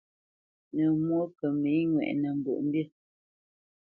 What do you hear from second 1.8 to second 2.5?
ŋwɛʼnə